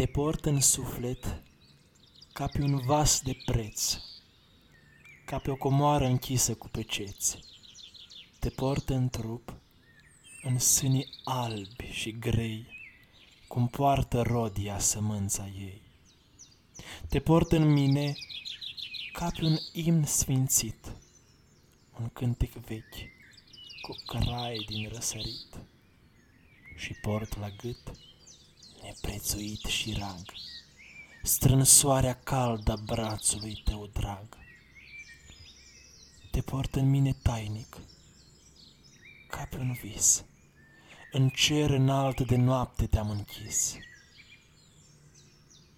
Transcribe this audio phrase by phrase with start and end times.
[0.00, 1.42] Te port în suflet
[2.32, 3.96] ca pe un vas de preț,
[5.24, 7.38] ca pe o comoară închisă cu peceți.
[8.38, 9.54] Te port în trup,
[10.42, 12.66] în sânii albi și grei,
[13.48, 15.82] cum poartă rodia sămânța ei.
[17.08, 18.14] Te port în mine
[19.12, 20.92] ca pe un imn sfințit,
[22.00, 23.10] un cântec vechi,
[23.80, 25.60] cu crai din răsărit,
[26.76, 28.09] și port la gât
[28.90, 30.24] neprețuit și rag,
[31.22, 34.26] strânsoarea caldă a brațului tău drag.
[36.30, 37.76] Te port în mine tainic,
[39.28, 40.24] ca pe un vis,
[41.12, 43.74] în cer înalt de noapte te-am închis.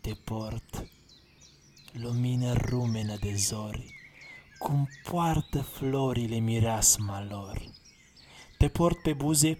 [0.00, 0.86] Te port,
[1.92, 3.94] lumină rumenă de zori,
[4.58, 7.62] cum poartă florile mireasma lor.
[8.58, 9.58] Te port pe buze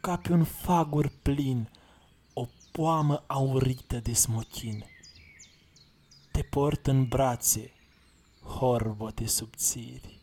[0.00, 1.77] ca pe un fagur plin, o
[2.78, 4.84] poamă aurită de smochin.
[6.32, 7.72] Te port în brațe,
[8.42, 10.20] horbote subțiri,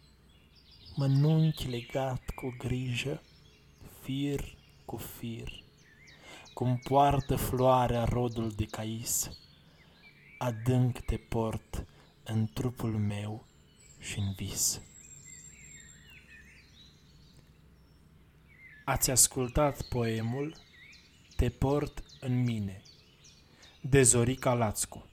[0.96, 3.22] mănunchi legat cu grijă,
[4.02, 5.64] fir cu fir,
[6.54, 9.30] cum poartă floarea rodul de cais,
[10.38, 11.86] adânc te port
[12.24, 13.46] în trupul meu
[14.00, 14.82] și în vis.
[18.86, 20.64] Ați ascultat poemul
[21.36, 22.82] Te port în mine.
[23.82, 25.06] De Zorica Lațcu